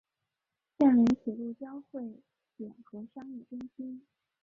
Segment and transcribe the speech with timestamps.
[0.79, 2.23] 现为铁路交会
[2.57, 4.07] 点和商业中心。